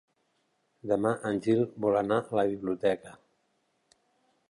[0.91, 3.15] Demà en Gil vol anar a la biblioteca.